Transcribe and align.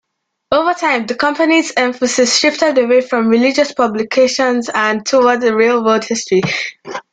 Over 0.51 0.73
time, 0.73 1.05
the 1.05 1.13
company's 1.13 1.71
emphasis 1.77 2.35
shifted 2.39 2.75
away 2.79 3.01
from 3.01 3.27
religious 3.27 3.71
publications 3.71 4.67
and 4.73 5.05
toward 5.05 5.43
railroad 5.43 6.03
history. 6.05 6.41